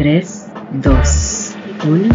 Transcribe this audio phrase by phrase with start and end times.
[0.00, 0.46] 3,
[0.82, 2.14] 2, 1.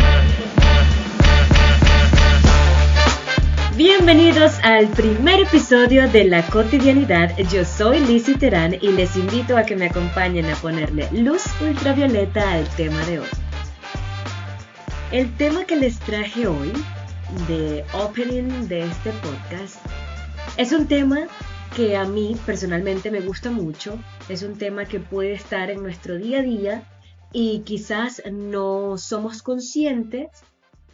[3.77, 7.37] Bienvenidos al primer episodio de La Cotidianidad.
[7.53, 12.53] Yo soy Lizzy Terán y les invito a que me acompañen a ponerle luz ultravioleta
[12.53, 13.29] al tema de hoy.
[15.11, 16.73] El tema que les traje hoy
[17.47, 19.77] de opening de este podcast
[20.57, 21.27] es un tema
[21.75, 23.99] que a mí personalmente me gusta mucho.
[24.27, 26.83] Es un tema que puede estar en nuestro día a día
[27.37, 30.29] y quizás no somos conscientes,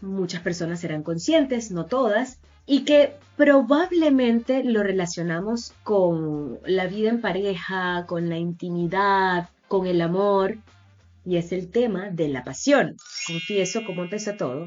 [0.01, 7.21] muchas personas serán conscientes, no todas, y que probablemente lo relacionamos con la vida en
[7.21, 10.57] pareja, con la intimidad, con el amor,
[11.23, 12.95] y es el tema de la pasión.
[13.27, 14.65] Confieso cómo empezó todo.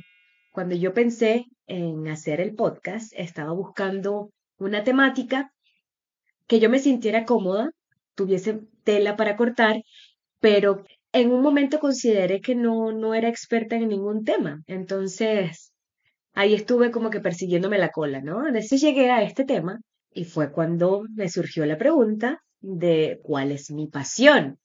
[0.52, 5.51] Cuando yo pensé en hacer el podcast, estaba buscando una temática
[6.46, 7.73] que yo me sintiera cómoda,
[8.15, 9.82] tuviese tela para cortar,
[10.38, 14.62] pero en un momento consideré que no, no era experta en ningún tema.
[14.66, 15.73] Entonces,
[16.34, 18.43] ahí estuve como que persiguiéndome la cola, ¿no?
[18.52, 19.80] Después llegué a este tema
[20.12, 24.59] y fue cuando me surgió la pregunta de cuál es mi pasión.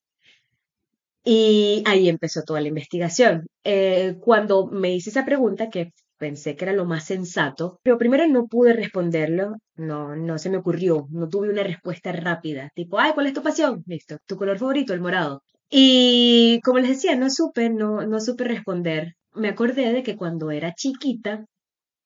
[1.23, 3.45] Y ahí empezó toda la investigación.
[3.63, 8.27] Eh, cuando me hice esa pregunta, que pensé que era lo más sensato, pero primero
[8.27, 13.11] no pude responderlo, no, no se me ocurrió, no tuve una respuesta rápida, tipo, ay,
[13.13, 13.83] ¿cuál es tu pasión?
[13.85, 15.43] Listo, tu color favorito, el morado.
[15.69, 19.15] Y como les decía, no supe, no, no supe responder.
[19.33, 21.45] Me acordé de que cuando era chiquita,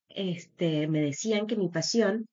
[0.10, 2.28] este, me decían que mi pasión,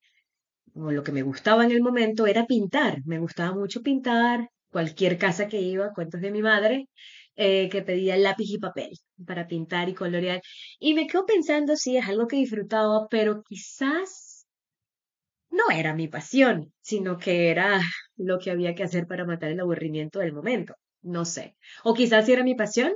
[0.75, 3.03] o lo que me gustaba en el momento, era pintar.
[3.07, 6.89] Me gustaba mucho pintar, cualquier casa que iba, cuentos de mi madre,
[7.37, 8.91] eh, que pedía lápiz y papel
[9.27, 10.43] para pintar y colorear.
[10.81, 14.47] Y me quedo pensando, sí, es algo que disfrutaba, pero quizás
[15.51, 17.81] no era mi pasión, sino que era
[18.17, 21.57] lo que había que hacer para matar el aburrimiento del momento no sé.
[21.85, 22.93] O quizás si era mi pasión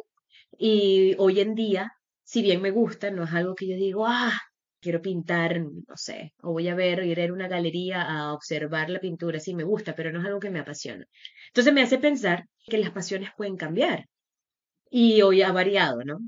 [0.58, 4.33] y hoy en día, si bien me gusta, no es algo que yo digo, ah,
[4.80, 9.01] quiero pintar, no sé, o voy a ver, ir a una galería a observar la
[9.01, 11.06] pintura, sí me gusta, pero no es algo que me apasiona.
[11.48, 14.07] Entonces me hace pensar que las pasiones pueden cambiar
[14.90, 16.18] y hoy ha variado, ¿no?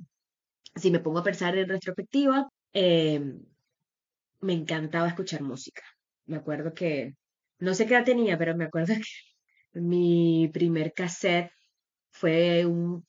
[0.77, 3.43] Si me pongo a pensar en retrospectiva, em,
[4.41, 5.83] me encantaba escuchar música.
[6.27, 7.15] Me acuerdo que,
[7.59, 8.95] no sé qué edad tenía, pero me acuerdo
[9.75, 11.51] que mi primer cassette
[12.17, 13.05] fue un,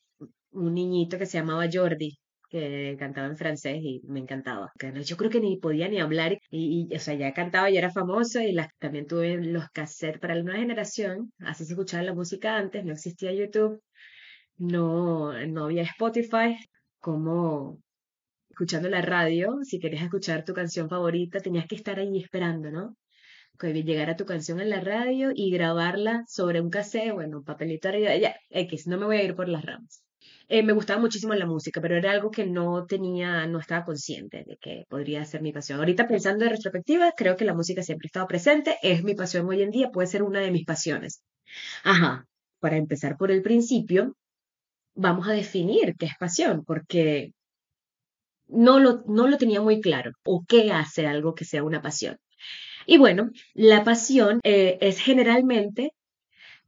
[0.51, 2.19] un niñito que se llamaba Jordi,
[2.49, 4.71] que cantaba en francés y me encantaba.
[5.03, 8.39] Yo creo que ni podía ni hablar y, o sea, ya cantaba, y era famoso
[8.41, 12.57] y las, también tuve los cassettes para la nueva generación, así se escuchaba la música
[12.57, 13.81] antes, no existía YouTube,
[14.57, 16.57] no, no había Spotify,
[16.99, 17.79] como
[18.49, 22.95] escuchando la radio, si querías escuchar tu canción favorita, tenías que estar ahí esperando, ¿no?
[23.57, 27.89] Que llegara tu canción en la radio y grabarla sobre un cassette, bueno, un papelito
[27.89, 30.03] arriba, ya, X, no me voy a ir por las ramas.
[30.49, 34.45] Eh, me gustaba muchísimo la música, pero era algo que no tenía, no estaba consciente
[34.45, 35.79] de que podría ser mi pasión.
[35.79, 39.47] Ahorita pensando en retrospectiva, creo que la música siempre ha estado presente, es mi pasión
[39.47, 41.21] hoy en día, puede ser una de mis pasiones.
[41.83, 42.25] Ajá,
[42.59, 44.15] para empezar por el principio,
[44.95, 47.31] vamos a definir qué es pasión, porque
[48.47, 52.17] no lo, no lo tenía muy claro, o qué hace algo que sea una pasión.
[52.89, 55.91] Y bueno, la pasión eh, es generalmente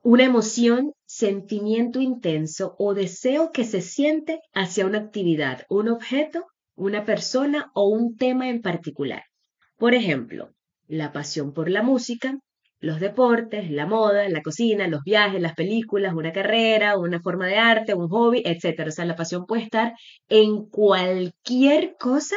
[0.04, 7.06] una emoción, sentimiento intenso o deseo que se siente hacia una actividad, un objeto, una
[7.06, 9.24] persona o un tema en particular.
[9.78, 10.50] Por ejemplo,
[10.88, 12.38] la pasión por la música,
[12.82, 17.56] los deportes, la moda, la cocina, los viajes, las películas, una carrera, una forma de
[17.56, 18.88] arte, un hobby, etc.
[18.88, 19.94] O sea, la pasión puede estar
[20.28, 22.36] en cualquier cosa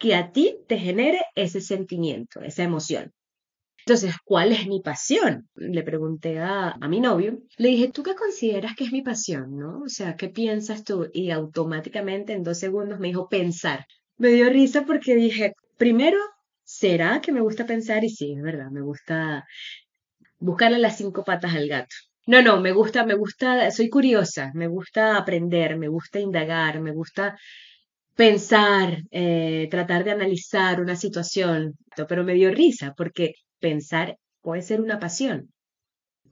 [0.00, 3.12] que a ti te genere ese sentimiento, esa emoción.
[3.84, 5.48] Entonces, ¿cuál es mi pasión?
[5.54, 9.56] Le pregunté a, a, mi novio, le dije, ¿tú qué consideras que es mi pasión?
[9.56, 9.80] ¿No?
[9.80, 11.08] O sea, ¿qué piensas tú?
[11.12, 13.86] Y automáticamente en dos segundos me dijo, pensar.
[14.16, 16.18] Me dio risa porque dije, primero,
[16.64, 18.02] ¿será que me gusta pensar?
[18.04, 19.44] Y sí, es verdad, me gusta
[20.38, 21.94] buscarle las cinco patas al gato.
[22.26, 26.92] No, no, me gusta, me gusta, soy curiosa, me gusta aprender, me gusta indagar, me
[26.92, 27.36] gusta
[28.14, 31.74] pensar, eh, tratar de analizar una situación,
[32.08, 35.52] pero me dio risa porque pensar puede ser una pasión,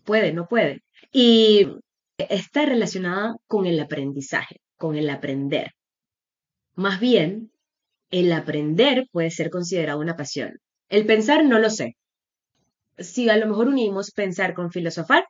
[0.04, 0.82] puede, no puede.
[1.12, 1.68] Y
[2.18, 5.72] está relacionada con el aprendizaje, con el aprender.
[6.74, 7.50] Más bien,
[8.10, 10.58] el aprender puede ser considerado una pasión.
[10.88, 11.96] El pensar no lo sé.
[12.98, 15.26] Si a lo mejor unimos pensar con filosofar,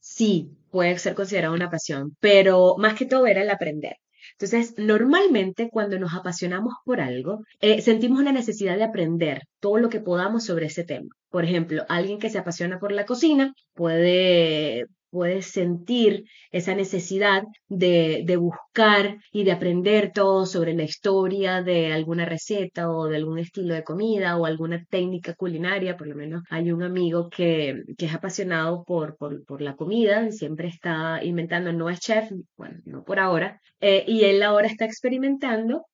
[0.00, 3.96] sí puede ser considerado una pasión, pero más que todo era el aprender.
[4.32, 9.88] Entonces, normalmente cuando nos apasionamos por algo, eh, sentimos una necesidad de aprender todo lo
[9.88, 11.08] que podamos sobre ese tema.
[11.30, 18.22] Por ejemplo, alguien que se apasiona por la cocina puede puedes sentir esa necesidad de,
[18.24, 23.38] de, buscar y de aprender todo sobre la historia de alguna receta o de algún
[23.38, 25.96] estilo de comida o alguna técnica culinaria.
[25.96, 29.16] Por lo menos hay un amigo que, es apasionado por,
[29.60, 34.42] la comida, siempre está inventando, no es chef, bueno, no por ahora, eh, y él
[34.42, 35.86] ahora está experimentando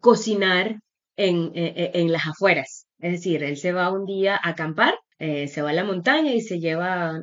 [0.00, 0.80] cocinar
[1.16, 2.86] en, en, en las afueras.
[2.98, 6.32] Es decir, él se va un día a acampar eh, se va a la montaña
[6.32, 7.20] y se lleva,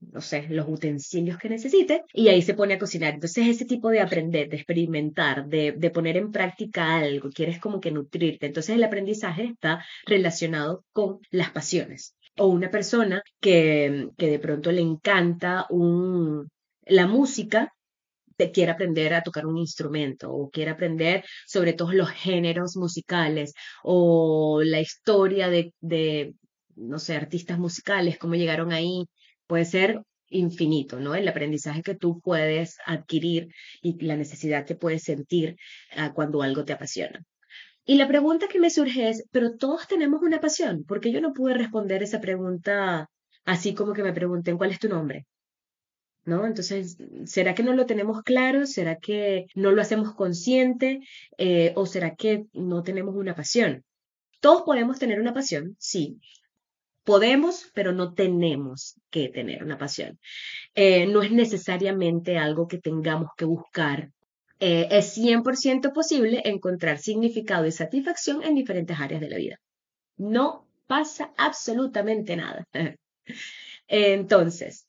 [0.00, 3.14] no sé, los utensilios que necesite y ahí se pone a cocinar.
[3.14, 7.80] Entonces ese tipo de aprender, de experimentar, de, de poner en práctica algo, quieres como
[7.80, 8.46] que nutrirte.
[8.46, 12.14] Entonces el aprendizaje está relacionado con las pasiones.
[12.36, 16.48] O una persona que, que de pronto le encanta un,
[16.86, 17.72] la música,
[18.52, 23.52] quiere aprender a tocar un instrumento o quiere aprender sobre todos los géneros musicales
[23.82, 26.34] o la historia de, de,
[26.76, 29.06] no sé, artistas musicales, cómo llegaron ahí,
[29.48, 31.14] puede ser infinito, ¿no?
[31.14, 33.48] El aprendizaje que tú puedes adquirir
[33.82, 35.56] y la necesidad que puedes sentir
[35.96, 37.24] uh, cuando algo te apasiona.
[37.84, 41.32] Y la pregunta que me surge es, pero todos tenemos una pasión, porque yo no
[41.32, 43.08] pude responder esa pregunta
[43.46, 45.26] así como que me pregunten, ¿cuál es tu nombre?
[46.26, 46.44] ¿No?
[46.44, 48.66] Entonces, ¿será que no lo tenemos claro?
[48.66, 51.00] ¿Será que no lo hacemos consciente?
[51.38, 53.82] Eh, ¿O será que no tenemos una pasión?
[54.40, 56.20] Todos podemos tener una pasión, sí,
[57.08, 60.18] Podemos, pero no tenemos que tener una pasión.
[60.74, 64.10] Eh, no es necesariamente algo que tengamos que buscar.
[64.60, 69.56] Eh, es 100% posible encontrar significado y satisfacción en diferentes áreas de la vida.
[70.18, 72.66] No pasa absolutamente nada.
[73.88, 74.86] Entonces,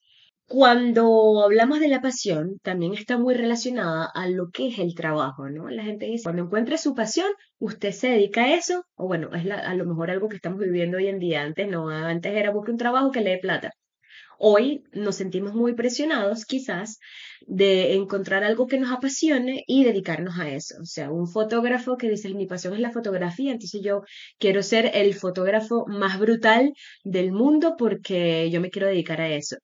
[0.49, 5.47] cuando hablamos de la pasión, también está muy relacionada a lo que es el trabajo,
[5.49, 5.69] ¿no?
[5.69, 7.29] La gente dice, cuando encuentre su pasión,
[7.59, 10.97] usted se dedica a eso, o bueno, es a lo mejor algo que estamos viviendo
[10.97, 11.43] hoy en día.
[11.43, 13.71] Antes no, antes era busque un trabajo que le dé plata.
[14.39, 16.99] Hoy nos sentimos muy presionados quizás
[17.41, 20.75] de encontrar algo que nos apasione y dedicarnos a eso.
[20.81, 24.01] O sea, un fotógrafo que dice, mi pasión es la fotografía, entonces yo
[24.39, 26.73] quiero ser el fotógrafo más brutal
[27.03, 29.57] del mundo porque yo me quiero dedicar a eso.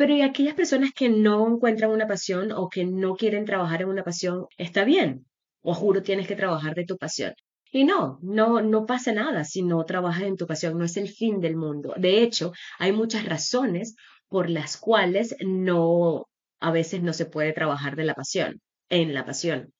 [0.00, 3.88] Pero y aquellas personas que no encuentran una pasión o que no quieren trabajar en
[3.90, 5.26] una pasión, está bien.
[5.60, 7.34] O juro tienes que trabajar de tu pasión.
[7.70, 11.10] Y no, no, no pasa nada si no trabajas en tu pasión, no es el
[11.10, 11.92] fin del mundo.
[11.98, 13.94] De hecho, hay muchas razones
[14.28, 16.28] por las cuales no,
[16.60, 18.58] a veces no se puede trabajar de la pasión,
[18.88, 19.70] en la pasión.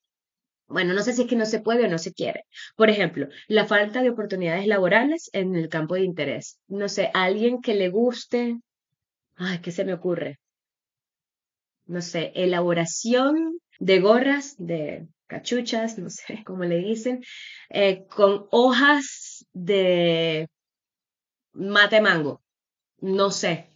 [0.67, 2.43] Bueno, no sé si es que no se puede o no se quiere.
[2.75, 6.59] Por ejemplo, la falta de oportunidades laborales en el campo de interés.
[6.67, 8.59] No sé, alguien que le guste
[9.43, 10.39] Ay, ¿qué se me ocurre?
[11.87, 17.21] No sé, elaboración de gorras, de cachuchas, no sé cómo le dicen,
[17.69, 20.47] eh, con hojas de
[21.53, 22.41] mate mango.
[22.99, 23.67] No sé,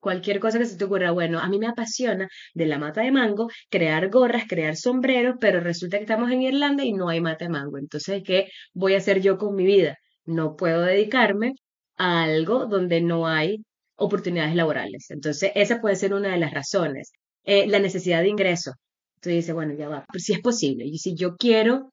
[0.00, 1.12] cualquier cosa que se te ocurra.
[1.12, 5.60] Bueno, a mí me apasiona de la mata de mango crear gorras, crear sombreros, pero
[5.60, 7.78] resulta que estamos en Irlanda y no hay mata de mango.
[7.78, 9.98] Entonces, ¿qué voy a hacer yo con mi vida?
[10.24, 11.54] No puedo dedicarme
[11.96, 13.64] a algo donde no hay
[13.96, 15.10] oportunidades laborales.
[15.10, 17.12] Entonces, esa puede ser una de las razones.
[17.44, 18.72] Eh, la necesidad de ingreso.
[19.16, 20.84] Entonces dice, bueno, ya va, pero si es posible.
[20.86, 21.90] Y si yo quiero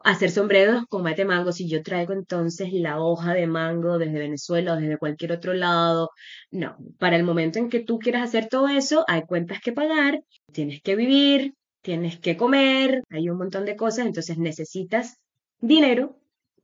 [0.00, 4.74] hacer sombreros con mate mango, si yo traigo entonces la hoja de mango desde Venezuela
[4.74, 6.10] o desde cualquier otro lado,
[6.50, 10.22] no, para el momento en que tú quieras hacer todo eso, hay cuentas que pagar,
[10.52, 15.16] tienes que vivir, tienes que comer, hay un montón de cosas, entonces necesitas
[15.60, 16.18] dinero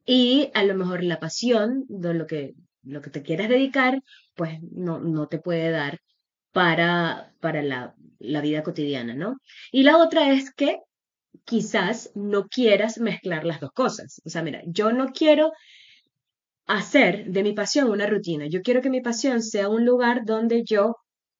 [0.04, 4.00] y a lo mejor la pasión de lo que lo que te quieras dedicar,
[4.34, 5.98] pues no, no te puede dar
[6.52, 9.36] para, para la, la vida cotidiana, ¿no?
[9.70, 10.78] Y la otra es que
[11.44, 14.20] quizás no quieras mezclar las dos cosas.
[14.24, 15.52] O sea, mira, yo no quiero
[16.66, 18.46] hacer de mi pasión una rutina.
[18.46, 20.96] Yo quiero que mi pasión sea un lugar donde yo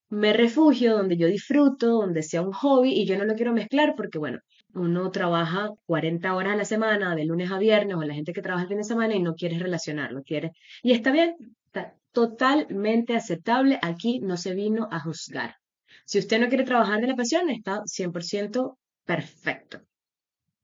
[0.08, 3.94] me refugio, donde yo disfruto, donde sea un hobby y yo no lo quiero mezclar
[3.96, 4.40] porque, bueno,
[4.74, 8.42] uno trabaja 40 horas a la semana, de lunes a viernes, o la gente que
[8.42, 10.52] trabaja el fin de semana y no quiere relacionarlo, quiere.
[10.82, 11.36] Y está bien,
[11.66, 13.78] está totalmente aceptable.
[13.82, 15.56] Aquí no se vino a juzgar.
[16.04, 19.80] Si usted no quiere trabajar de la pasión, está 100% perfecto.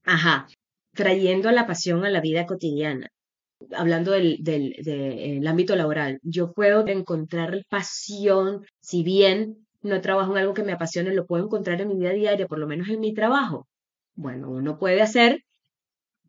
[0.04, 0.46] Ajá,
[0.94, 3.08] trayendo la pasión a la vida cotidiana.
[3.72, 10.38] Hablando del, del, del ámbito laboral, yo puedo encontrar pasión, si bien no trabajo en
[10.38, 13.00] algo que me apasione, lo puedo encontrar en mi vida diaria, por lo menos en
[13.00, 13.66] mi trabajo.
[14.18, 15.44] Bueno, uno puede hacer,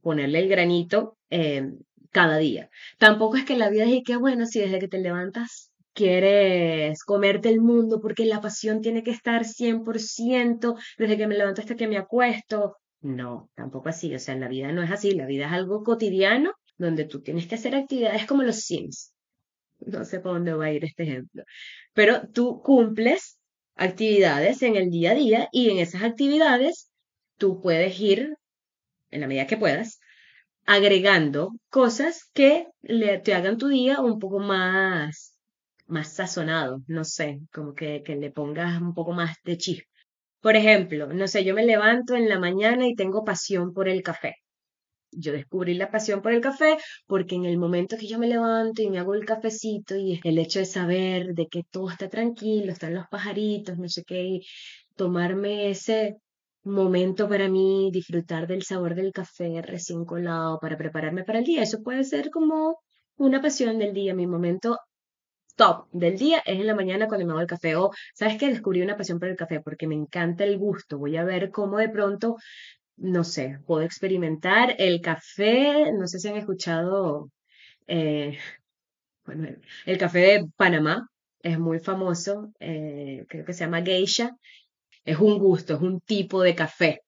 [0.02, 1.72] ponerle el granito eh,
[2.12, 2.70] cada día.
[3.00, 7.50] Tampoco es que la vida es que, bueno, si desde que te levantas quieres comerte
[7.50, 11.88] el mundo porque la pasión tiene que estar 100% desde que me levanto hasta que
[11.88, 12.78] me acuesto.
[13.02, 14.14] No, tampoco así.
[14.14, 15.14] O sea, la vida no es así.
[15.16, 19.14] La vida es algo cotidiano donde tú tienes que hacer actividades como los Sims.
[19.80, 21.44] No sé por dónde va a ir este ejemplo.
[21.94, 23.40] Pero tú cumples
[23.74, 26.89] actividades en el día a día y en esas actividades
[27.40, 28.36] tú puedes ir,
[29.10, 30.00] en la medida que puedas,
[30.66, 32.68] agregando cosas que
[33.24, 35.34] te hagan tu día un poco más,
[35.88, 39.90] más sazonado, no sé, como que, que le pongas un poco más de chispa.
[40.42, 44.04] Por ejemplo, no sé, yo me levanto en la mañana y tengo pasión por el
[44.04, 44.36] café.
[45.12, 46.78] Yo descubrí la pasión por el café
[47.08, 50.38] porque en el momento que yo me levanto y me hago el cafecito y el
[50.38, 54.42] hecho de saber de que todo está tranquilo, están los pajaritos, no sé qué, y
[54.96, 56.18] tomarme ese
[56.70, 61.64] momento para mí, disfrutar del sabor del café recién colado para prepararme para el día,
[61.64, 62.78] eso puede ser como
[63.18, 64.78] una pasión del día, mi momento
[65.60, 67.76] top del día es en la mañana cuando me hago el café.
[67.76, 68.48] O, ¿sabes qué?
[68.48, 70.98] Descubrí una pasión por el café porque me encanta el gusto.
[70.98, 72.38] Voy a ver cómo de pronto,
[72.98, 75.92] no sé, puedo experimentar el café.
[75.94, 77.30] No sé si han escuchado,
[77.88, 78.38] eh,
[79.26, 79.50] bueno,
[79.86, 81.10] el café de Panamá.
[81.42, 84.36] Es muy famoso, eh, creo que se llama geisha.
[85.06, 87.02] Es un gusto, es un tipo de café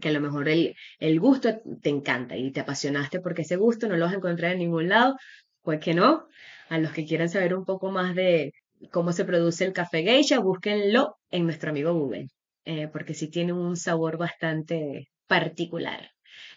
[0.00, 1.48] que a lo mejor el, el gusto
[1.82, 4.88] te encanta y te apasionaste porque ese gusto no lo vas a encontrar en ningún
[4.88, 5.16] lado,
[5.62, 6.26] pues que no,
[6.68, 8.52] a los que quieran saber un poco más de
[8.92, 12.28] cómo se produce el café geisha, búsquenlo en nuestro amigo Google,
[12.64, 16.10] eh, porque sí tiene un sabor bastante particular.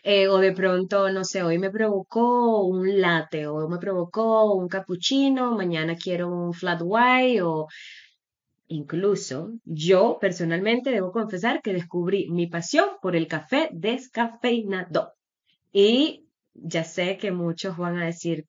[0.03, 4.67] Eh, o de pronto, no sé, hoy me provocó un latte, o me provocó un
[4.67, 7.67] cappuccino, mañana quiero un flat white, o
[8.71, 15.13] incluso yo personalmente debo confesar que descubrí mi pasión por el café descafeinado.
[15.71, 18.45] Y ya sé que muchos van a decir,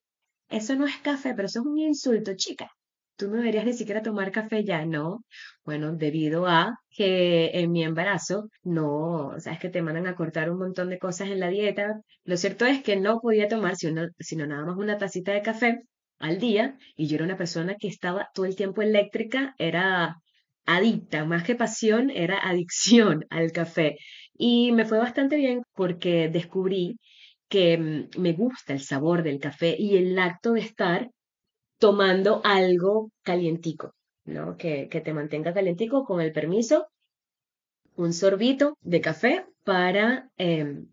[0.49, 2.71] eso no es café, pero eso es un insulto, chica.
[3.17, 5.25] Tú no deberías ni siquiera tomar café ya, ¿no?
[5.65, 10.59] Bueno, debido a que en mi embarazo no, sabes que te mandan a cortar un
[10.59, 12.01] montón de cosas en la dieta.
[12.25, 15.83] Lo cierto es que no podía tomar sino, sino nada más una tacita de café
[16.23, 20.17] al día y yo era una persona que estaba todo el tiempo eléctrica, era
[20.65, 23.99] adicta, más que pasión, era adicción al café.
[24.35, 26.99] Y me fue bastante bien porque descubrí
[27.49, 31.11] que mm, me gusta el sabor del café y el acto de estar
[31.79, 34.57] tomando algo calientico, ¿no?
[34.57, 36.87] Que, que te mantenga calientico con el permiso,
[37.97, 40.89] un sorbito de café para em,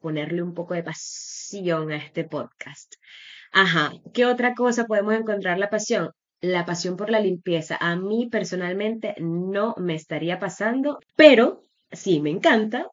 [0.00, 2.94] ponerle un poco de pasión a este podcast.
[3.54, 6.10] Ajá, ¿qué otra cosa podemos encontrar la pasión?
[6.42, 7.76] La pasión por la limpieza.
[7.80, 12.88] A mí personalmente no me estaría pasando, pero sí me encanta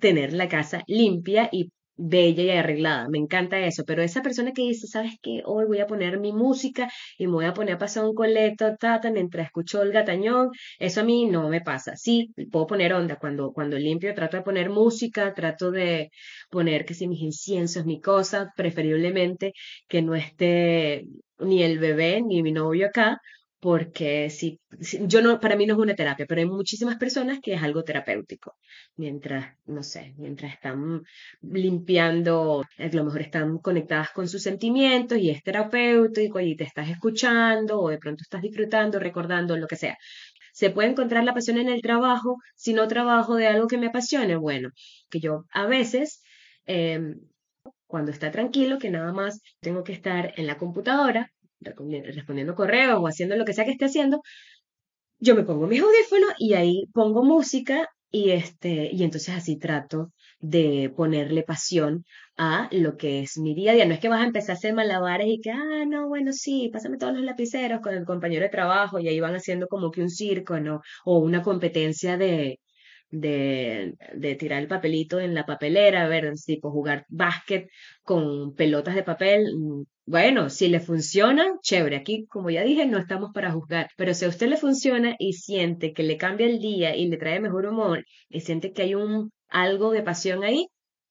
[0.00, 4.62] tener la casa limpia y bella y arreglada, me encanta eso, pero esa persona que
[4.62, 5.42] dice, ¿sabes qué?
[5.46, 6.88] Hoy voy a poner mi música
[7.18, 11.00] y me voy a poner a pasar un coleto, tata, mientras escucho el gatañón, eso
[11.00, 11.96] a mí no me pasa.
[11.96, 16.10] Sí, puedo poner onda cuando, cuando limpio, trato de poner música, trato de
[16.50, 19.52] poner que si mis inciensos, mi cosa, preferiblemente
[19.88, 21.04] que no esté
[21.38, 23.20] ni el bebé ni mi novio acá,
[23.60, 27.54] porque si, yo no, para mí no es una terapia, pero hay muchísimas personas que
[27.54, 28.54] es algo terapéutico.
[28.96, 31.02] Mientras, no sé, mientras están
[31.40, 36.90] limpiando, a lo mejor están conectadas con sus sentimientos y es terapéutico y te estás
[36.90, 39.96] escuchando o de pronto estás disfrutando, recordando, lo que sea.
[40.52, 43.88] ¿Se puede encontrar la pasión en el trabajo si no trabajo de algo que me
[43.88, 44.36] apasione?
[44.36, 44.70] Bueno,
[45.10, 46.22] que yo a veces,
[46.66, 47.20] em,
[47.86, 53.06] cuando está tranquilo, que nada más tengo que estar en la computadora, respondiendo correos o
[53.06, 54.20] haciendo lo que sea que esté haciendo,
[55.18, 60.12] yo me pongo mis audífonos y ahí pongo música y este y entonces así trato
[60.38, 62.04] de ponerle pasión
[62.36, 63.86] a lo que es mi día a día.
[63.86, 66.70] No es que vas a empezar a hacer malabares y que, ah, no, bueno, sí,
[66.72, 70.02] pásame todos los lapiceros con el compañero de trabajo y ahí van haciendo como que
[70.02, 70.80] un circo, ¿no?
[71.04, 72.60] O una competencia de,
[73.10, 73.94] de,
[74.38, 77.68] tirar el papelito en la papelera, a ver, tipo jugar básquet
[78.02, 79.46] con pelotas de papel.
[79.56, 81.96] Mm, bueno, si le funciona, chévere.
[81.96, 83.88] Aquí, como ya dije, no estamos para juzgar.
[83.96, 87.16] Pero si a usted le funciona y siente que le cambia el día y le
[87.16, 90.68] trae mejor humor y siente que hay un algo de pasión ahí,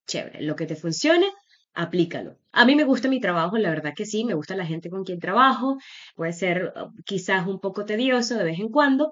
[0.07, 0.41] chévere.
[0.43, 1.27] Lo que te funcione,
[1.73, 2.37] aplícalo.
[2.51, 5.03] A mí me gusta mi trabajo, la verdad que sí, me gusta la gente con
[5.03, 5.77] quien trabajo.
[6.15, 9.11] Puede ser uh, quizás un poco tedioso de vez en cuando,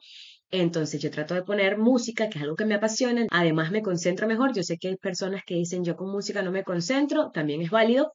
[0.54, 3.26] entonces yo trato de poner música, que es algo que me apasiona.
[3.32, 4.54] Además me concentro mejor.
[4.54, 7.72] Yo sé que hay personas que dicen yo con música no me concentro, también es
[7.72, 8.14] válido.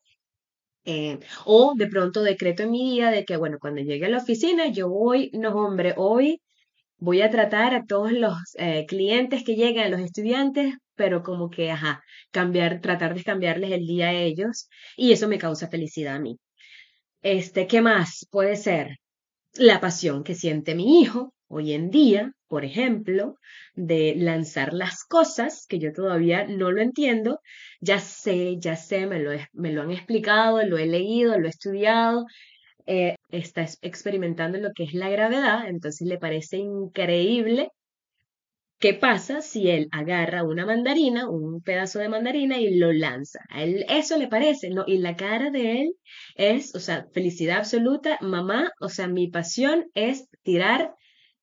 [0.85, 4.19] Eh, o de pronto decreto en mi día de que, bueno, cuando llegue a la
[4.19, 6.41] oficina, yo voy, no hombre, hoy
[6.99, 11.73] voy a tratar a todos los eh, clientes que llegan, los estudiantes, pero como que,
[11.73, 16.21] ajá, cambiar, tratar de cambiarles el día a ellos y eso me causa felicidad a
[16.21, 16.39] mí.
[17.23, 18.99] Este, ¿qué más puede ser?
[19.55, 23.37] La pasión que siente mi hijo, hoy en día, por ejemplo,
[23.75, 27.41] de lanzar las cosas, que yo todavía no lo entiendo,
[27.81, 31.51] ya sé, ya sé, me lo, me lo han explicado, lo he leído, lo he
[31.51, 32.27] estudiado,
[32.87, 37.71] eh, está experimentando lo que es la gravedad, entonces le parece increíble
[38.81, 43.41] ¿Qué pasa si él agarra una mandarina, un pedazo de mandarina y lo lanza?
[43.49, 44.85] A él eso le parece, ¿no?
[44.87, 45.95] Y la cara de él
[46.37, 50.95] es, o sea, felicidad absoluta, mamá, o sea, mi pasión es tirar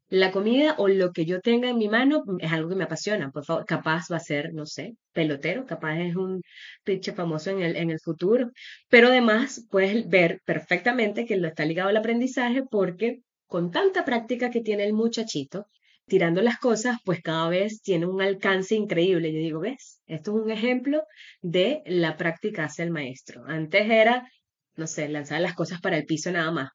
[0.09, 3.31] la comida o lo que yo tenga en mi mano, es algo que me apasiona,
[3.31, 6.41] por favor, capaz va a ser, no sé, pelotero, capaz es un
[6.83, 8.51] pitcher famoso en el, en el futuro,
[8.89, 14.49] pero además puedes ver perfectamente que lo está ligado al aprendizaje porque con tanta práctica
[14.51, 15.67] que tiene el muchachito,
[16.07, 19.33] tirando las cosas, pues cada vez tiene un alcance increíble.
[19.33, 20.01] Yo digo, ¿ves?
[20.05, 21.03] Esto es un ejemplo
[21.41, 23.43] de la práctica hacia el maestro.
[23.47, 24.27] Antes era,
[24.75, 26.69] no sé, lanzar las cosas para el piso nada más,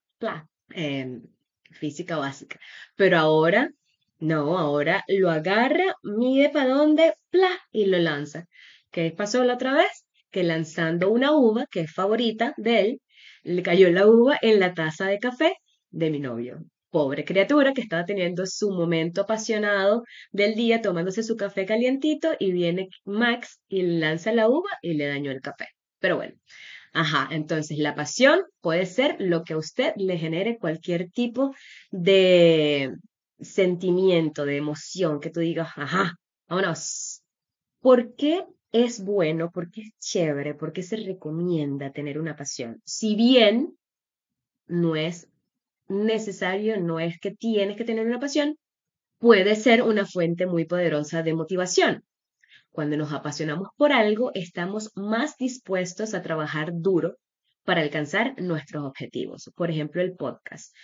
[0.70, 1.22] em,
[1.70, 2.58] física básica.
[2.96, 3.70] Pero ahora,
[4.18, 7.50] no, ahora lo agarra, mide para dónde, ¡pla!
[7.72, 8.46] y lo lanza.
[8.90, 10.06] ¿Qué pasó la otra vez?
[10.30, 13.00] Que lanzando una uva, que es favorita de él,
[13.42, 15.54] le cayó la uva en la taza de café
[15.90, 16.60] de mi novio
[16.90, 22.52] pobre criatura que estaba teniendo su momento apasionado del día tomándose su café calientito y
[22.52, 25.68] viene Max y lanza la uva y le dañó el café.
[26.00, 26.34] Pero bueno,
[26.92, 31.54] ajá, entonces la pasión puede ser lo que a usted le genere cualquier tipo
[31.90, 32.94] de
[33.40, 36.16] sentimiento, de emoción, que tú digas, ajá,
[36.48, 37.22] vámonos.
[37.80, 39.50] ¿Por qué es bueno?
[39.50, 40.54] ¿Por qué es chévere?
[40.54, 42.80] ¿Por qué se recomienda tener una pasión?
[42.84, 43.76] Si bien
[44.66, 45.28] no es
[45.88, 48.56] necesario, no es que tienes que tener una pasión,
[49.18, 52.04] puede ser una fuente muy poderosa de motivación.
[52.72, 57.16] Cuando nos apasionamos por algo, estamos más dispuestos a trabajar duro
[57.64, 59.50] para alcanzar nuestros objetivos.
[59.54, 60.74] Por ejemplo, el podcast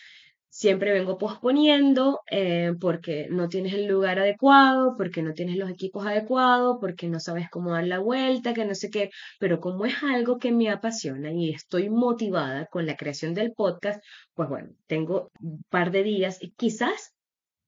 [0.56, 6.06] siempre vengo posponiendo eh, porque no tienes el lugar adecuado, porque no tienes los equipos
[6.06, 10.02] adecuados, porque no sabes cómo dar la vuelta, que no sé qué, pero como es
[10.02, 14.02] algo que me apasiona y estoy motivada con la creación del podcast,
[14.34, 17.12] pues bueno, tengo un par de días, y quizás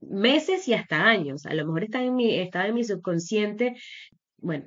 [0.01, 3.77] meses y hasta años, a lo mejor está en mi, estaba en mi subconsciente,
[4.39, 4.67] bueno,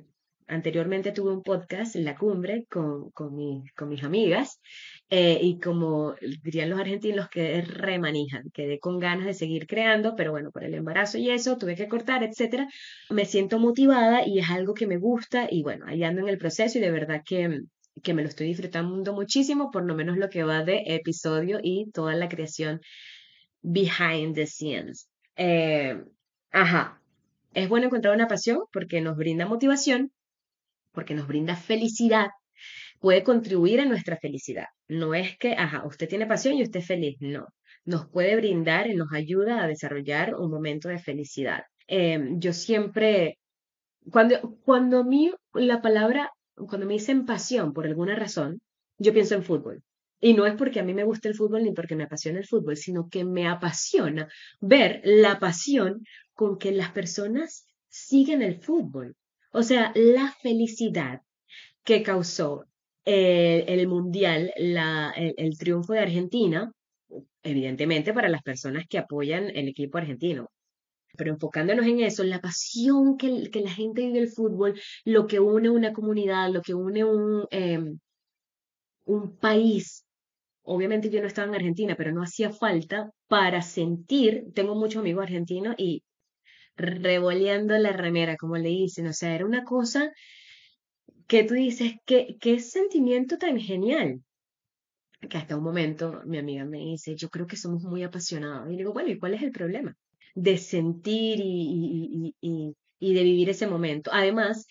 [0.52, 4.60] anteriormente tuve un podcast, La Cumbre, con, con, mis amigas,
[5.08, 10.30] eh, y como dirían los argentinos, que remanijan, quedé con ganas de seguir creando, pero
[10.32, 12.68] bueno, por el embarazo y eso, tuve que cortar, etcétera.
[13.10, 16.38] Me siento motivada y es algo que me gusta, y bueno, ahí ando en el
[16.38, 17.60] proceso y de verdad que,
[18.02, 21.90] que me lo estoy disfrutando muchísimo, por lo menos lo que va de episodio y
[21.92, 22.80] toda la creación
[23.62, 25.08] behind the scenes.
[25.36, 26.02] Eh,
[26.50, 27.00] ajá,
[27.54, 30.12] es bueno encontrar una pasión porque nos brinda motivación,
[30.92, 32.28] porque nos brinda felicidad,
[33.00, 34.66] puede contribuir a nuestra felicidad.
[34.88, 37.46] No es que, ajá, usted tiene pasión y usted es feliz, no.
[37.84, 41.62] Nos puede brindar y nos ayuda a desarrollar un momento de felicidad.
[41.88, 43.38] Em, yo siempre,
[44.10, 48.60] cuando, cuando a mí la palabra, cuando me dicen pasión por alguna razón,
[48.98, 49.82] yo pienso en fútbol.
[50.24, 52.46] Y no es porque a mí me guste el fútbol ni porque me apasiona el
[52.46, 54.28] fútbol, sino que me apasiona
[54.60, 59.16] ver la pasión con que las personas siguen el fútbol.
[59.52, 61.22] O sea, la felicidad
[61.82, 62.66] que causó
[63.04, 66.70] eh, el Mundial, el, triunfo de Argentina,
[67.42, 70.52] evidentemente para las personas que apoyan el equipo argentino.
[71.16, 75.40] Pero enfocándonos en eso, la pasión que, que la gente vive el fútbol, lo que
[75.40, 77.98] une una comunidad, lo que une un, em,
[79.04, 80.01] un país.
[80.64, 85.24] Obviamente yo no estaba en Argentina, pero no hacía falta para sentir, tengo muchos amigos
[85.24, 86.02] argentinos y
[86.76, 89.06] revoleando la remera, como le dicen.
[89.06, 90.12] O sea, era una cosa
[91.26, 94.22] que tú dices, qué, qué sentimiento tan genial.
[95.28, 98.72] Que hasta un momento mi amiga me dice, yo creo que somos muy apasionados.
[98.72, 99.96] Y digo, bueno, ¿y cuál es el problema?
[100.34, 104.10] De sentir y, y, y de vivir ese momento.
[104.12, 104.66] Además,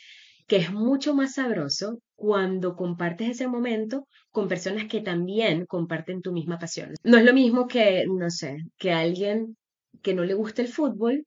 [0.52, 6.34] que es mucho más sabroso cuando compartes ese momento con personas que también comparten tu
[6.34, 6.94] misma pasión.
[7.06, 9.56] No es lo mismo que, no sé, que alguien
[10.02, 11.24] que no le gusta el fútbol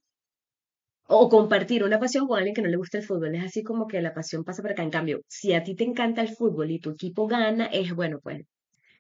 [1.07, 3.35] o compartir una pasión con alguien que no le gusta el fútbol.
[3.35, 4.83] Es así como que la pasión pasa por acá.
[4.83, 8.19] En cambio, si a ti te encanta el fútbol y tu equipo gana, es bueno,
[8.23, 8.43] pues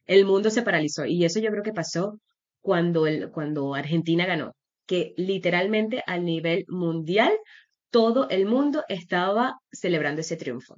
[0.06, 1.04] el mundo se paralizó.
[1.04, 2.18] Y eso yo creo que pasó
[2.62, 4.54] cuando, el, cuando Argentina ganó,
[4.86, 7.32] que literalmente a nivel mundial
[7.94, 10.74] todo el mundo estaba celebrando ese triunfo.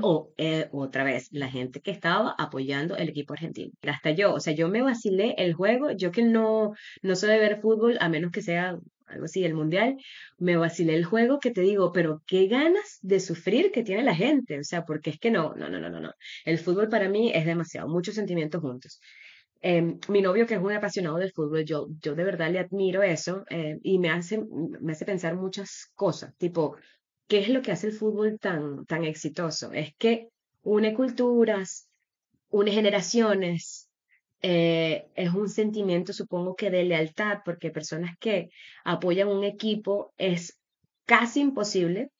[0.00, 3.70] O eh, otra vez, la gente que estaba apoyando el equipo argentino.
[3.82, 6.72] Hasta yo, o sea, yo me vacilé el juego, yo que no,
[7.02, 9.96] no soy de ver fútbol, a menos que sea algo así, el mundial,
[10.38, 14.14] me vacilé el juego que te digo, pero qué ganas de sufrir que tiene la
[14.14, 16.12] gente, o sea, porque es que no, no, no, no, no, no.
[16.46, 19.00] El fútbol para mí es demasiado, muchos sentimientos juntos.
[19.66, 23.02] Em, mi novio, que es un apasionado del fútbol, yo, yo de verdad le admiro
[23.02, 26.76] eso eh, y me hace, me hace pensar muchas cosas, tipo,
[27.28, 29.72] ¿qué es lo que hace el fútbol tan, tan exitoso?
[29.72, 30.28] Es que
[30.64, 31.88] une culturas,
[32.50, 33.88] une generaciones,
[34.42, 38.50] eh, es un sentimiento, supongo que de lealtad, porque personas que
[38.84, 40.58] apoyan un equipo es
[41.06, 42.10] casi imposible,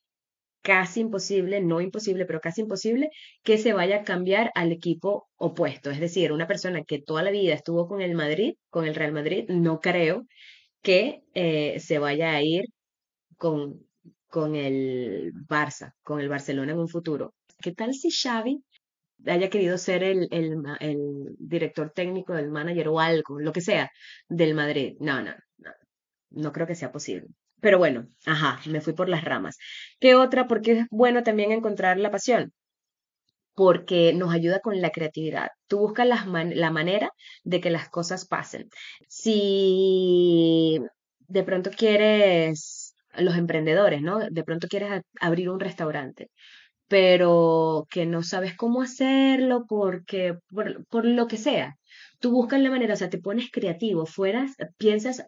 [0.65, 3.11] casi imposible, no imposible, pero casi imposible,
[3.43, 5.91] que se vaya a cambiar al equipo opuesto.
[5.91, 9.13] Es decir, una persona que toda la vida estuvo con el Madrid, con el Real
[9.13, 10.25] Madrid, no creo
[10.81, 12.65] que eh, se vaya a ir
[13.37, 13.87] con,
[14.27, 17.33] con el Barça, con el Barcelona en un futuro.
[17.61, 18.63] ¿Qué tal si Xavi
[19.27, 23.91] haya querido ser el, el, director técnico, del manager o algo, lo que sea,
[24.29, 24.95] del Madrid?
[24.99, 25.71] No, no, no,
[26.31, 27.27] no creo que sea posible.
[27.65, 29.57] Pero bueno, ajá, me fui por las ramas.
[29.99, 30.45] ¿Qué otra?
[30.47, 32.53] Porque es bueno también encontrar la pasión
[33.55, 35.47] porque nos ayuda con la creatividad.
[35.67, 37.09] Tú buscas la manera
[37.43, 38.69] de que las cosas pasen.
[39.07, 40.79] Si
[41.27, 44.19] de pronto quieres, los emprendedores, ¿no?
[44.19, 46.29] De pronto quieres abrir un restaurante,
[46.87, 50.37] pero que no sabes cómo hacerlo porque,
[50.89, 51.77] por, lo que sea,
[52.19, 54.45] tú buscas la manera, o sea, te pones creativo, fuera,
[54.77, 55.25] piensas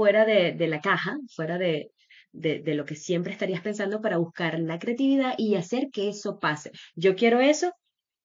[0.00, 1.90] fuera de, la caja, fuera de,
[2.32, 6.70] de, lo que siempre estarías pensando para buscar la creatividad y hacer que eso pase.
[6.94, 7.74] Yo quiero eso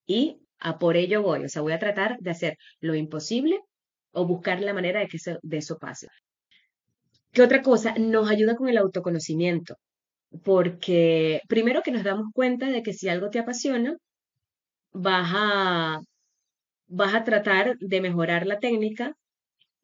[0.05, 3.59] y a por ello voy, o sea, voy a tratar de hacer lo imposible
[4.13, 6.07] o buscar la manera de que eso, de eso pase.
[7.33, 7.93] ¿Qué otra cosa?
[7.97, 9.75] Nos ayuda con el autoconocimiento,
[10.45, 13.97] porque primero que nos damos cuenta de que si algo te apasiona,
[14.93, 15.99] vas a,
[16.87, 19.13] vas a tratar de mejorar la técnica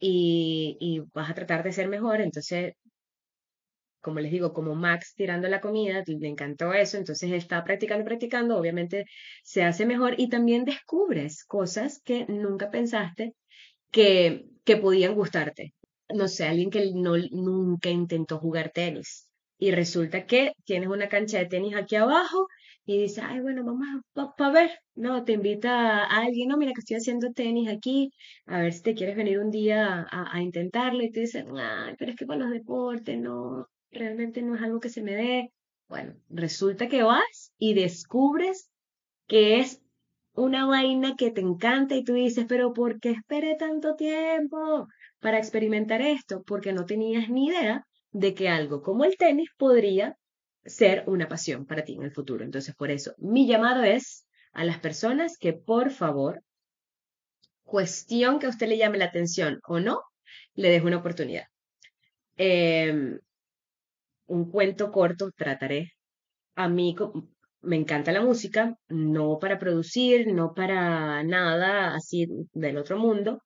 [0.02, 2.74] y, vas a tratar de ser mejor, entonces
[4.02, 8.58] como les digo, como Max tirando la comida, le encantó eso, entonces está practicando, practicando,
[8.58, 9.06] obviamente
[9.44, 13.36] se hace mejor y también descubres cosas que nunca pensaste
[13.92, 15.74] que, que podían gustarte.
[16.14, 19.28] No sé, alguien que no, nunca intentó jugar tenis
[19.60, 22.48] y resulta que tienes una cancha de tenis aquí abajo
[22.86, 23.88] y dices, ay, bueno, vamos
[24.38, 28.12] a ver, no, te invita a alguien, no, mira que estoy haciendo tenis aquí,
[28.46, 31.96] a ver si te quieres venir un día a, a intentarlo y te dicen, ay,
[31.98, 35.52] pero es que para los deportes no, realmente no es algo que se me dé.
[35.88, 38.70] Bueno, resulta que vas y descubres
[39.28, 39.82] que es
[40.34, 44.88] una vaina que te encanta y tú dices, pero ¿por qué esperé tanto tiempo
[45.20, 46.44] para experimentar esto?
[46.44, 50.18] Porque no tenías ni idea de que algo como el tenis podría
[50.66, 52.44] ser una pasión para ti en el futuro.
[52.44, 56.42] Entonces, por eso, mi llamado es a las personas que, por favor,
[57.64, 60.02] cuestión que a usted le llame la atención o no,
[60.56, 61.46] le deje una oportunidad.
[62.38, 63.18] Eh,
[64.28, 65.94] un cuento corto, trataré.
[66.56, 66.96] A mí
[67.62, 73.44] me encanta la música, no para producir, no para nada así del otro mundo,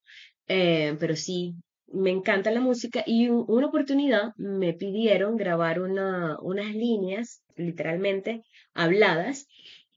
[0.47, 1.55] eh, pero sí
[1.87, 8.41] me encanta la música y una oportunidad me pidieron grabar una, unas líneas, literalmente,
[8.73, 9.47] habladas.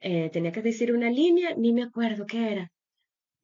[0.01, 2.71] Eh, tenía que decir una línea, ni me acuerdo qué era,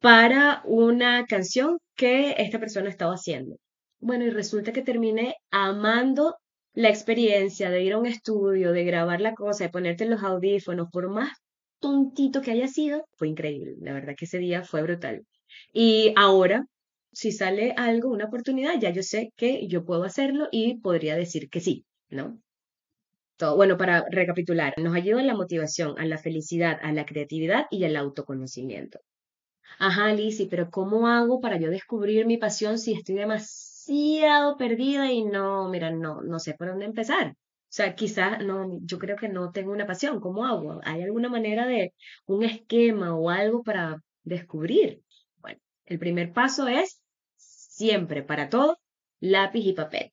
[0.00, 3.56] para una canción que esta persona estaba haciendo.
[4.00, 6.36] Bueno, y resulta que terminé amando
[6.74, 10.88] la experiencia de ir a un estudio, de grabar la cosa, de ponerte los audífonos,
[10.92, 11.30] por más
[11.80, 13.74] tontito que haya sido, fue increíble.
[13.80, 15.22] La verdad que ese día fue brutal.
[15.72, 16.66] Y ahora,
[17.14, 21.48] si sale algo, una oportunidad, ya yo sé que yo puedo hacerlo y podría decir
[21.48, 22.40] que sí, ¿no?
[23.36, 27.66] Todo, bueno, para recapitular, nos ayuda a la motivación, a la felicidad, a la creatividad
[27.70, 29.00] y al autoconocimiento.
[29.78, 35.24] Ajá, Lizzy, pero ¿cómo hago para yo descubrir mi pasión si estoy demasiado perdida y
[35.24, 37.28] no, mira, no, no sé por dónde empezar.
[37.30, 40.20] O sea, quizás no, yo creo que no tengo una pasión.
[40.20, 40.80] ¿Cómo hago?
[40.84, 41.92] ¿Hay alguna manera de
[42.26, 45.02] un esquema o algo para descubrir?
[45.38, 47.00] Bueno, el primer paso es
[47.74, 48.78] siempre para todo
[49.20, 50.12] lápiz y papel.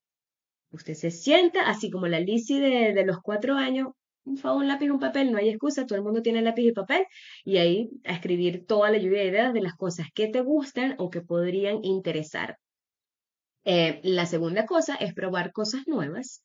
[0.71, 3.89] Usted se sienta, así como la Lizzie de, de los cuatro años,
[4.23, 6.71] un favor, un lápiz un papel, no hay excusa, todo el mundo tiene lápiz y
[6.71, 7.05] papel,
[7.43, 10.95] y ahí a escribir toda la lluvia de ideas de las cosas que te gustan
[10.97, 12.57] o que podrían interesar.
[13.63, 16.41] Eh, la segunda cosa es probar cosas nuevas,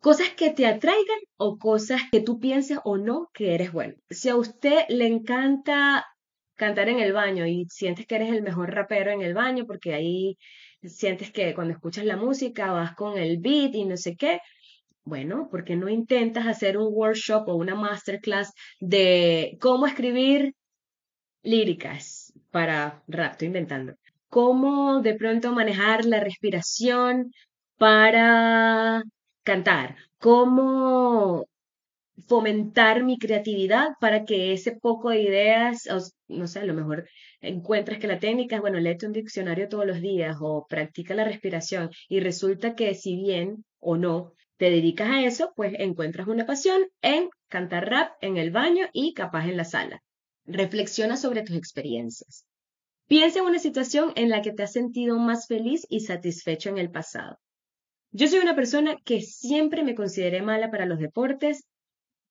[0.00, 3.94] cosas que te atraigan o cosas que tú pienses o no que eres bueno.
[4.08, 6.06] Si a usted le encanta
[6.60, 9.94] cantar en el baño y sientes que eres el mejor rapero en el baño porque
[9.94, 10.36] ahí
[10.82, 14.40] sientes que cuando escuchas la música vas con el beat y no sé qué,
[15.04, 20.54] bueno, ¿por qué no intentas hacer un workshop o una masterclass de cómo escribir
[21.42, 23.32] líricas para rap?
[23.32, 23.94] Estoy inventando
[24.28, 27.32] cómo de pronto manejar la respiración
[27.78, 29.02] para
[29.44, 31.46] cantar, cómo
[32.26, 35.88] fomentar mi creatividad para que ese poco de ideas,
[36.28, 37.08] no sé, a lo mejor
[37.40, 41.24] encuentras que la técnica es, bueno, léete un diccionario todos los días o practica la
[41.24, 46.46] respiración y resulta que si bien o no te dedicas a eso, pues encuentras una
[46.46, 50.02] pasión en cantar rap en el baño y capaz en la sala.
[50.44, 52.44] Reflexiona sobre tus experiencias.
[53.06, 56.78] Piensa en una situación en la que te has sentido más feliz y satisfecho en
[56.78, 57.38] el pasado.
[58.12, 61.64] Yo soy una persona que siempre me consideré mala para los deportes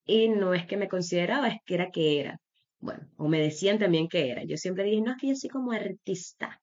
[0.09, 2.37] y no es que me consideraba, es que era que era.
[2.79, 4.43] Bueno, o me decían también que era.
[4.43, 6.61] Yo siempre dije, no, es que yo soy como artista.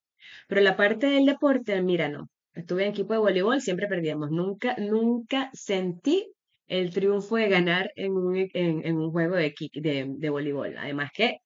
[0.49, 2.29] Pero la parte del deporte, mira, no.
[2.55, 4.31] Estuve en equipo de voleibol, siempre perdíamos.
[4.31, 6.33] Nunca, nunca sentí
[6.69, 10.77] el triunfo de ganar en un, en, un juego de, de, de voleibol.
[10.79, 11.39] Además que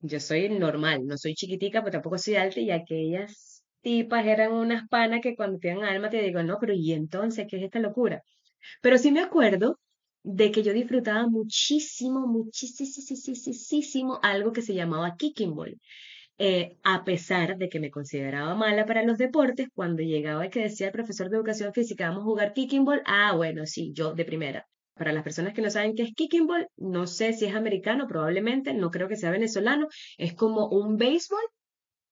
[0.00, 4.88] yo soy normal, no soy chiquitica, pero tampoco soy alta y aquellas tipas eran unas
[4.88, 7.78] panas que cuando te dan alma te digo, no, pero ¿y entonces qué es esta
[7.80, 8.22] locura?
[8.82, 9.78] Pero sí me acuerdo
[10.24, 15.78] de que yo disfrutaba muchísimo, muchísimo algo que se llamaba kicking ball.
[16.38, 20.60] Eh, a pesar de que me consideraba mala para los deportes, cuando llegaba y que
[20.62, 24.14] decía el profesor de educación física, vamos a jugar kicking ball, ah, bueno, sí, yo
[24.14, 24.66] de primera.
[24.94, 28.06] Para las personas que no saben qué es kicking ball, no sé si es americano,
[28.08, 31.42] probablemente, no creo que sea venezolano, es como un béisbol,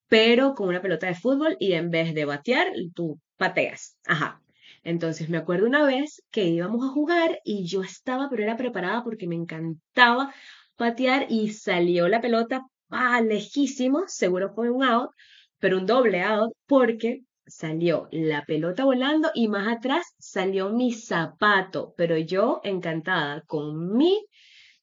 [0.09, 3.97] pero con una pelota de fútbol y en vez de batear, tú pateas.
[4.07, 4.42] Ajá.
[4.83, 9.05] Entonces me acuerdo una vez que íbamos a jugar y yo estaba, pero era preparada
[9.05, 10.35] porque me encantaba
[10.77, 15.11] patear y salió la pelota ah, lejísimo, seguro fue un out,
[15.59, 21.95] pero un doble out porque salió la pelota volando y más atrás salió mi zapato,
[21.97, 24.25] pero yo encantada con mi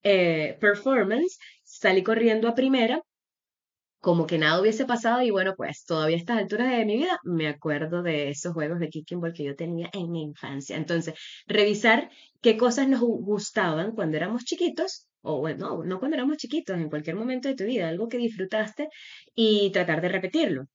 [0.03, 3.01] eh, performance, salí corriendo a primera
[3.99, 7.19] como que nada hubiese pasado y bueno, pues todavía a estas alturas de mi vida
[7.23, 10.77] me acuerdo de esos juegos de kicking ball que yo tenía en mi infancia.
[10.77, 11.15] Entonces,
[11.47, 12.09] revisar
[12.41, 17.15] qué cosas nos gustaban cuando éramos chiquitos o bueno, no cuando éramos chiquitos, en cualquier
[17.15, 18.89] momento de tu vida, algo que disfrutaste
[19.35, 20.65] y tratar de repetirlo.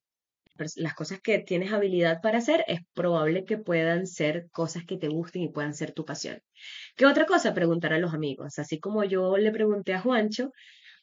[0.76, 5.08] Las cosas que tienes habilidad para hacer es probable que puedan ser cosas que te
[5.08, 6.40] gusten y puedan ser tu pasión.
[6.96, 7.54] ¿Qué otra cosa?
[7.54, 8.58] Preguntar a los amigos.
[8.58, 10.52] Así como yo le pregunté a Juancho,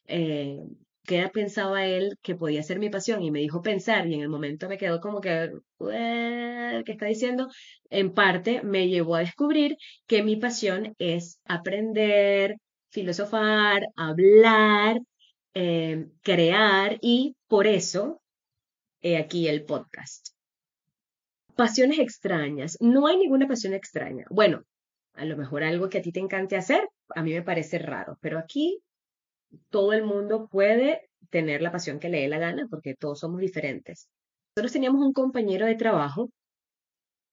[0.06, 0.58] eh,
[1.04, 4.28] qué pensaba él que podía ser mi pasión y me dijo pensar y en el
[4.28, 7.48] momento me quedó como que, ¿qué está diciendo?
[7.90, 12.56] En parte me llevó a descubrir que mi pasión es aprender,
[12.90, 14.98] filosofar, hablar,
[15.54, 18.22] eh, crear y por eso
[19.00, 20.28] he aquí el podcast.
[21.56, 22.78] Pasiones extrañas.
[22.80, 24.24] No hay ninguna pasión extraña.
[24.30, 24.62] Bueno,
[25.14, 28.18] a lo mejor algo que a ti te encante hacer, a mí me parece raro,
[28.22, 28.80] pero aquí
[29.70, 33.40] todo el mundo puede tener la pasión que le dé la gana porque todos somos
[33.40, 34.08] diferentes.
[34.56, 36.30] Nosotros teníamos un compañero de trabajo,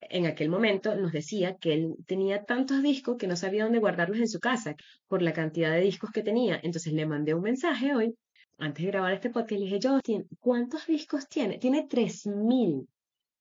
[0.02, 4.20] en aquel momento nos decía que él tenía tantos discos que no sabía dónde guardarlos
[4.20, 4.76] en su casa
[5.08, 6.60] por la cantidad de discos que tenía.
[6.64, 8.16] Entonces le mandé un mensaje hoy,
[8.58, 11.58] antes de grabar este podcast, le dije, Justin, ¿cuántos discos tiene?
[11.58, 12.88] Tiene 3.000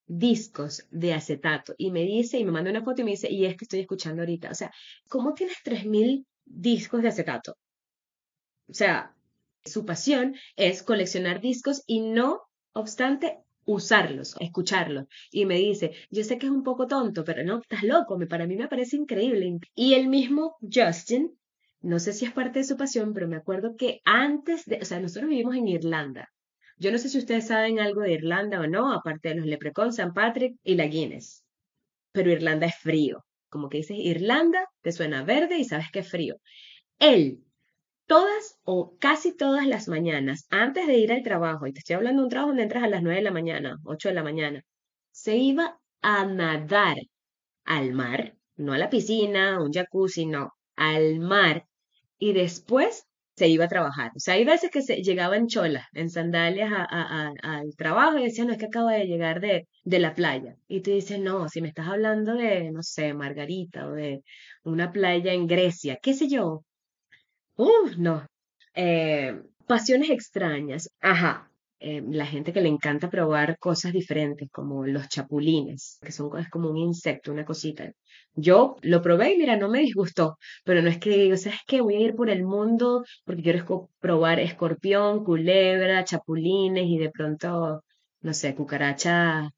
[0.07, 1.75] discos de acetato.
[1.77, 3.81] Y me dice, y me manda una foto y me dice, y es que estoy
[3.81, 4.51] escuchando ahorita.
[4.51, 4.71] O sea,
[5.09, 7.57] ¿cómo tienes 3.000 discos de acetato?
[8.69, 9.15] O sea,
[9.65, 15.07] su pasión es coleccionar discos y no obstante usarlos, escucharlos.
[15.31, 18.47] Y me dice, yo sé que es un poco tonto, pero no, estás loco, para
[18.47, 19.59] mí me parece increíble.
[19.75, 21.39] Y el mismo Justin,
[21.81, 24.85] no sé si es parte de su pasión, pero me acuerdo que antes de, o
[24.85, 26.29] sea, nosotros vivimos en Irlanda.
[26.79, 29.97] Yo no sé si ustedes saben algo de Irlanda o no, aparte de los Leprechauns,
[29.97, 31.45] San Patrick y la Guinness.
[32.13, 33.25] Pero Irlanda es frío.
[33.51, 36.37] Como que dices Irlanda, te suena verde y sabes que es frío.
[36.99, 37.43] Él
[38.09, 42.23] todas o casi todas las mañanas, antes de ir al trabajo, y te estoy hablando
[42.23, 44.63] de un trabajo donde entras a las 9 de la mañana, 8 de la mañana,
[45.13, 46.97] se iba a nadar
[47.65, 51.67] al mar, no a la piscina, un jacuzzi, no, al mar,
[52.19, 53.05] y después
[53.37, 54.11] se iba a trabajar.
[54.17, 58.45] O sea, hay veces que se llegaba en cholas, en sandalias al trabajo y decía,
[58.45, 60.57] no, es que acabo de llegar de, de la playa.
[60.67, 64.23] Y tú dices, no, si me estás hablando de, no sé, Margarita o de
[64.65, 66.65] una playa en Grecia, qué sé yo,
[67.59, 68.27] Uf, no.
[68.75, 70.89] Eh, pasiones extrañas.
[71.01, 71.51] Ajá.
[71.81, 76.49] Eh, la gente que le encanta probar cosas diferentes, como los chapulines, que son es
[76.51, 77.93] como un insecto, una cosita.
[78.35, 81.81] Yo lo probé y mira, no me disgustó, pero no es que digo, ¿sabes qué?
[81.81, 87.83] Voy a ir por el mundo porque quiero probar escorpión, culebra, chapulines y de pronto,
[88.23, 89.51] no sé, cucarachas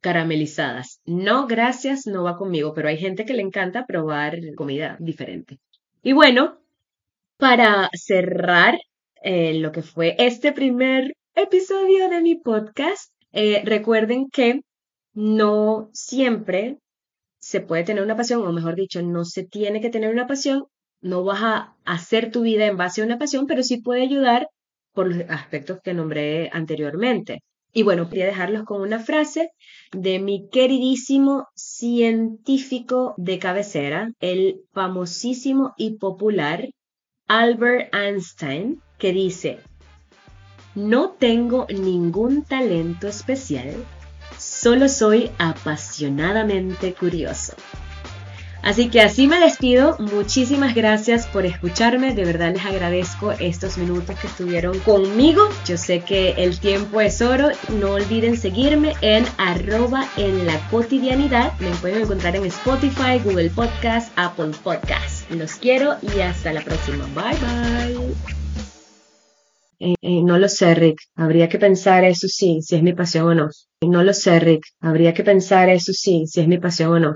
[0.00, 1.00] caramelizadas.
[1.06, 5.58] No, gracias, no va conmigo, pero hay gente que le encanta probar comida diferente.
[6.02, 6.63] Y bueno,
[7.36, 8.78] para cerrar
[9.22, 14.60] eh, lo que fue este primer episodio de mi podcast, eh, recuerden que
[15.14, 16.78] no siempre
[17.38, 20.64] se puede tener una pasión, o mejor dicho, no se tiene que tener una pasión,
[21.00, 24.48] no vas a hacer tu vida en base a una pasión, pero sí puede ayudar
[24.92, 27.40] por los aspectos que nombré anteriormente.
[27.72, 29.50] Y bueno, quería dejarlos con una frase
[29.92, 36.68] de mi queridísimo científico de cabecera, el famosísimo y popular
[37.28, 39.58] Albert Einstein, que dice,
[40.74, 43.72] No tengo ningún talento especial,
[44.38, 47.54] solo soy apasionadamente curioso.
[48.64, 49.94] Así que así me despido.
[49.98, 52.14] Muchísimas gracias por escucharme.
[52.14, 55.42] De verdad les agradezco estos minutos que estuvieron conmigo.
[55.66, 57.50] Yo sé que el tiempo es oro.
[57.78, 61.52] No olviden seguirme en arroba en la cotidianidad.
[61.60, 65.30] Me pueden encontrar en Spotify, Google Podcast, Apple Podcast.
[65.30, 67.04] Los quiero y hasta la próxima.
[67.14, 68.14] Bye bye.
[69.78, 71.00] Eh, eh, no lo sé, Rick.
[71.16, 73.50] Habría que pensar eso sí, si es mi pasión o no.
[73.82, 74.62] No lo sé, Rick.
[74.80, 77.12] Habría que pensar eso sí, si es mi pasión o no.